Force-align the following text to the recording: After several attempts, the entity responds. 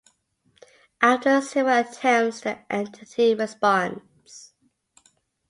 After 0.99 1.39
several 1.41 1.81
attempts, 1.81 2.41
the 2.41 2.57
entity 2.73 3.35
responds. 3.35 4.51